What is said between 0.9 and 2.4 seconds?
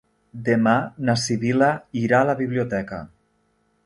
na Sibil·la irà a la